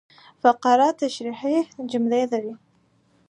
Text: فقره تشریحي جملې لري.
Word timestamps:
فقره 0.41 0.87
تشریحي 1.01 1.57
جملې 1.91 2.23
لري. 2.31 2.53